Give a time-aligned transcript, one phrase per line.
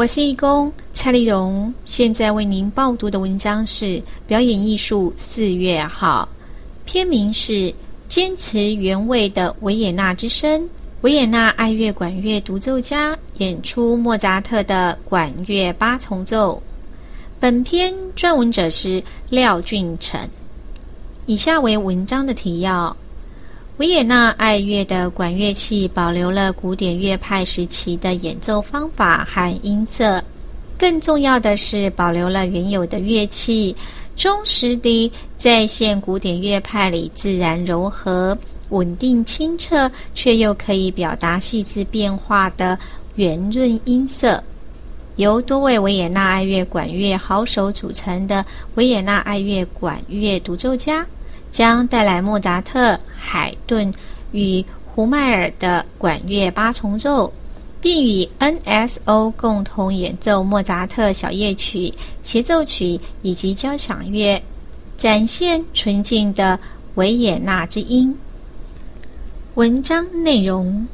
[0.00, 3.84] 我是义工蔡丽蓉，现在为您报读的文章是
[4.26, 6.26] 《表演艺术四月号》，
[6.90, 7.52] 篇名是
[8.08, 10.58] 《坚持原味的维也纳之声》。
[11.02, 16.62] 维也纳爱乐管乐独奏家演出莫扎特的管乐八重奏。
[17.38, 20.18] 本篇撰文者是廖俊成。
[21.26, 22.96] 以下为文章的提要：
[23.80, 30.22] 维也纳爱乐的管乐器保留了古典乐派时期的演奏方法和音色，
[30.76, 33.74] 更重要的是保留了原有的乐器，
[34.18, 38.36] 忠实地再现古典乐派里自然柔和。
[38.68, 42.78] 稳定清澈，却又可以表达细致变化的
[43.14, 44.44] 圆润音色，
[45.16, 51.04] 由多位维也纳爱乐管乐好手组成的维也纳爱乐管乐独奏家，
[51.50, 53.92] 将带来莫扎特、海顿
[54.32, 57.32] 与胡迈尔的管乐八重奏，
[57.80, 64.42] 并与 NSO 共同演奏莫扎特小夜曲、协奏曲以及交响乐，
[64.96, 66.58] 展现纯净的
[66.96, 68.16] 维也纳之音。
[69.54, 70.86] 文章内容：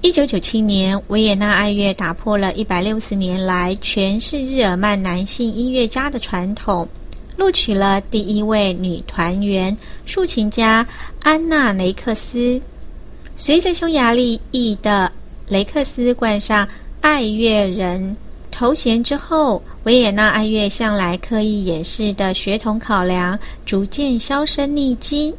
[0.00, 6.88] 一九九七年，维也纳爱乐打破了一百六十年来全是日耳曼男性音乐家的传统，
[7.40, 9.74] 录取了第一位女团员
[10.04, 10.86] 竖琴家
[11.22, 12.60] 安娜雷克斯。
[13.34, 15.10] 随着匈牙利裔的
[15.48, 16.68] 雷克斯冠上
[17.00, 18.14] 爱乐人
[18.50, 25.34] 头衔之后，维也纳爱乐向来刻意掩饰的血统考量逐渐销声匿迹。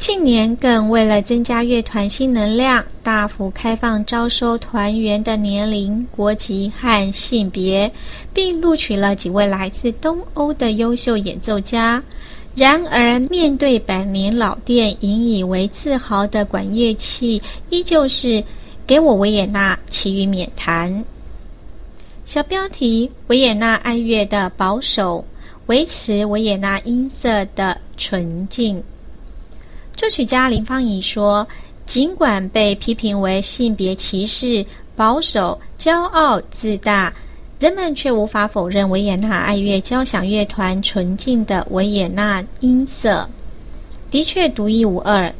[0.00, 7.92] 近年更为了增加乐团新能量，大幅开放招收团员的年龄、国籍和性别，
[8.32, 12.02] 并录取了几位来自东欧的优秀演奏家。
[12.54, 18.42] 然而，面对百年老店引以为自豪的管乐器，依旧是
[18.86, 21.04] 给我维也纳，其余免谈。
[22.24, 25.22] 小标题：维也纳爱乐的保守，
[25.66, 28.82] 维持维也纳音色的纯净。
[30.00, 31.46] 作曲家林芳怡说
[31.84, 34.64] ：“尽管被批评为性别歧视、
[34.96, 37.12] 保守、骄傲、自大，
[37.58, 43.28] 人们却无法否认维也纳爱乐交响乐团纯净的维也纳音色，
[44.10, 45.30] 的确独一无二。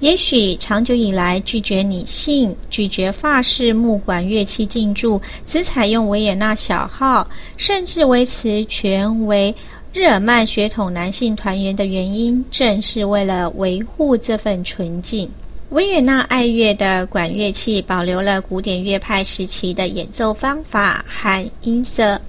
[0.00, 7.26] 也许长久以来拒绝女性、拒绝法式木管乐器进驻，只采用维也纳小号，
[7.56, 9.54] 甚至维持全为。”
[9.92, 15.28] 日耳曼血统男性团员的原因，正是为了维护这份纯净。
[15.70, 22.20] 维也纳爱乐的管乐器保留了古典乐派时期的演奏方法和音色，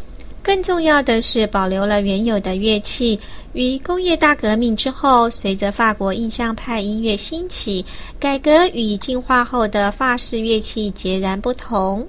[0.42, 3.20] 更重要的是保留了原有的乐器。
[3.54, 7.86] 于工业大革命之后，随着法国印象派音乐兴起，
[8.20, 12.08] 改革与进化后的法式乐器截然不同。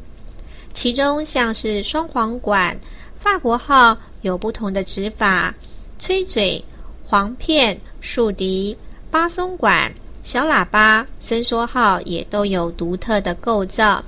[0.73, 2.75] 其中像是双簧管、
[3.21, 3.95] 法国号。
[4.23, 5.55] 有不同的指法，
[5.99, 6.65] 吹嘴、
[7.05, 8.77] 簧片、竖笛、
[9.11, 14.03] 巴松管、小喇叭、伸缩号也都有独特的构造，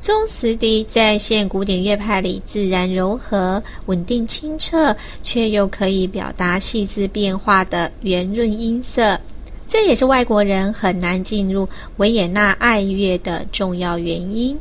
[0.00, 9.18] 中实地再现古典乐派里自然柔和、稳定清澈，却又可以表达细致变化的圆润音色。
[9.66, 14.58] 这也是外国人很难进入维也纳爱乐的重要原因。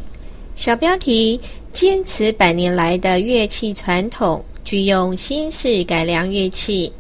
[0.56, 1.40] 小标题：
[1.72, 4.44] 坚持百年来的乐器传统。
[4.70, 6.94] 去用新式改良乐器，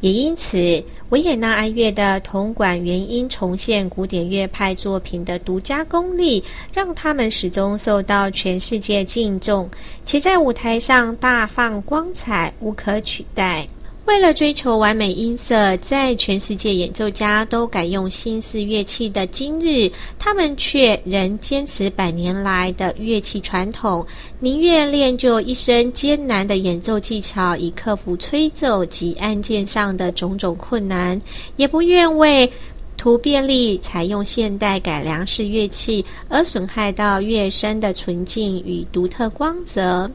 [0.00, 9.68] 也因此，维也纳爱乐的铜管原音重现古典乐派作品的独家功力，让他们始终受到全世界敬重，
[10.06, 13.68] 且在舞台上大放光彩，无可取代。
[14.06, 24.06] 为了追求完美音色，在全世界演奏家都改用新式乐器的今日，他们却仍坚持百年来的乐器传统，
[24.38, 31.20] 宁愿练就一身艰难的演奏技巧，以克服吹奏及按键上的种种困难，
[31.56, 32.50] 也不愿为
[32.96, 40.08] 图便利采用现代改良式乐器而损害到乐声的纯净与独特光泽。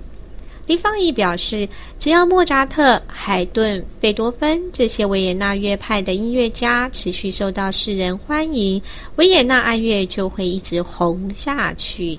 [0.71, 1.67] 李方义表示，
[1.99, 8.81] 只要莫扎特、海顿、贝多芬这些维也纳乐派的音乐家持续受到世人欢迎，
[9.17, 12.17] 维也纳爱乐就会一直红下去。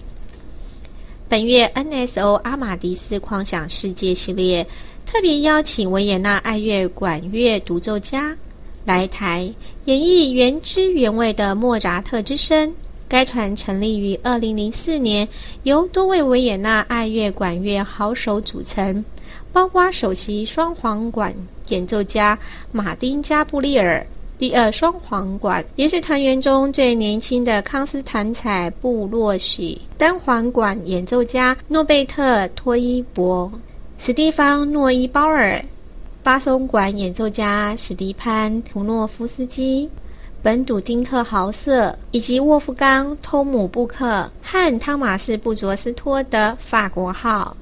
[1.30, 4.66] 本月 NSO 阿玛迪斯狂想世界系列
[5.06, 8.36] 特别邀请维也纳爱乐管乐独奏家
[8.84, 9.50] 来台
[9.86, 12.74] 演绎原汁原味的莫扎特之声。
[13.12, 15.28] 该团成立于二零零四年，
[15.64, 19.04] 由多位维也纳爱乐管乐好手组成，
[19.52, 21.30] 包括首席双簧管
[21.68, 22.38] 演奏家
[22.70, 24.02] 马丁加布利尔、
[24.38, 29.78] 第二双簧管，也是团员中最年轻的康斯坦采·布洛许。
[29.98, 33.52] 单簧管演奏家诺贝特·托伊博、
[33.98, 35.62] 史蒂方·诺伊鲍尔。
[36.22, 39.86] 巴松管演奏家史蒂潘·图诺夫斯基。
[40.42, 47.56] 本笃丁克豪瑟以及沃夫冈·托姆布克和汤马士·布卓斯托的法国号。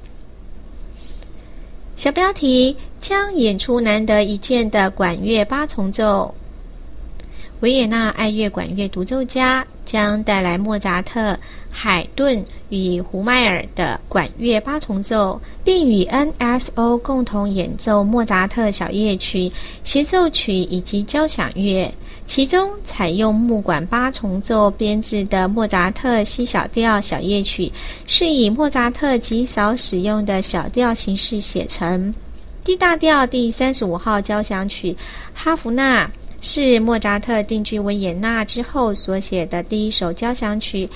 [1.94, 6.34] 小标题将演出难得一见的管乐八重奏。
[7.60, 11.38] 维也纳爱乐管乐独奏家将带来莫扎特、
[11.70, 19.52] 海顿与胡迈尔的管乐八重奏，并与 NSO 共同演奏莫扎特小夜曲、
[19.84, 21.92] 协奏曲以及交响乐。
[22.24, 27.70] 其中采用木管八重奏编制的莫扎特 C 小调小夜曲，
[28.06, 32.14] 是以莫扎特极少使用的小调形式写成。
[32.62, 34.92] D 大调第三十五号交响曲
[35.34, 36.06] 《哈弗纳》
[36.40, 40.88] 是莫扎特定居维也纳之后所写的第一首交响曲。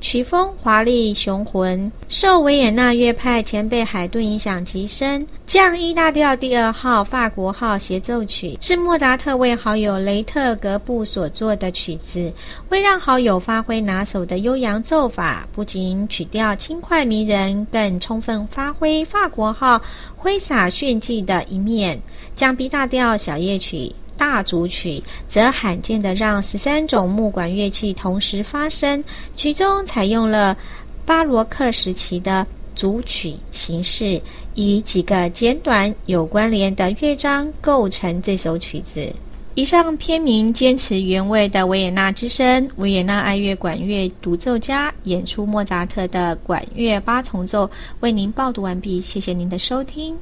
[0.00, 5.24] 曲风华丽雄浑，受维也纳乐派前辈海顿影响极深。
[5.46, 12.32] 降 E 大调第二号法国号协奏曲是莫扎特为好友雷特格布所作的曲子，
[12.68, 19.80] 为让好友发挥拿手的悠扬奏法，不仅曲调轻快迷人，更充分发挥法国号
[20.16, 22.02] 挥洒炫技的一面。
[22.34, 23.94] 降 B 大调小夜曲。
[24.22, 29.02] 大组曲则罕见的让十三种木管乐器同时发声，
[29.34, 30.56] 其中采用了
[31.04, 34.22] 巴罗克时期的组曲形式，
[34.54, 39.12] 以几个简短有关联的乐章构成这首曲子。
[39.56, 49.00] 以上片名坚持原味的维也纳之声，维也纳爱乐管乐独奏家演出莫扎特的管乐八重奏，为您报读完毕。
[49.00, 50.16] 谢谢您的收听。